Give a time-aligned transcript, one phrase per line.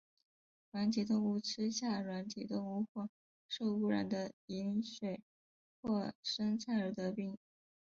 [0.71, 3.07] 软体动物吃下软体动物或
[3.47, 5.21] 受污染的饮水
[5.79, 7.37] 或生菜而得病。